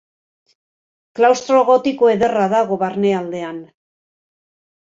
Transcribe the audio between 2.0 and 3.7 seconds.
ederra dago barnealdean.